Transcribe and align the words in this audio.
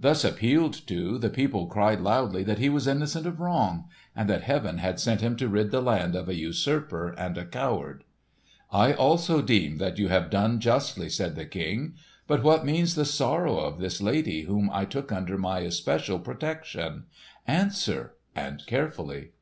Thus 0.00 0.24
appealed 0.24 0.72
to, 0.86 1.18
the 1.18 1.28
people 1.28 1.66
cried 1.66 2.00
loudly 2.00 2.42
that 2.42 2.58
he 2.58 2.70
was 2.70 2.86
innocent 2.86 3.26
of 3.26 3.38
wrong, 3.38 3.86
and 4.16 4.26
that 4.30 4.44
Heaven 4.44 4.78
had 4.78 4.98
sent 4.98 5.20
him 5.20 5.36
to 5.36 5.46
rid 5.46 5.70
the 5.70 5.82
land 5.82 6.16
of 6.16 6.26
a 6.26 6.34
usurper 6.34 7.08
and 7.18 7.36
a 7.36 7.44
coward. 7.44 8.04
"I 8.70 8.94
also 8.94 9.42
deem 9.42 9.76
that 9.76 9.98
you 9.98 10.08
have 10.08 10.30
done 10.30 10.58
justly," 10.58 11.10
said 11.10 11.36
the 11.36 11.44
King. 11.44 11.96
"But 12.26 12.42
what 12.42 12.64
means 12.64 12.94
the 12.94 13.04
sorrow 13.04 13.58
of 13.58 13.76
this 13.78 14.00
lady 14.00 14.44
whom 14.44 14.70
I 14.72 14.86
took 14.86 15.12
under 15.12 15.36
my 15.36 15.58
especial 15.58 16.18
protection? 16.18 17.04
Answer, 17.46 18.14
and 18.34 18.62
carefully!" 18.66 19.32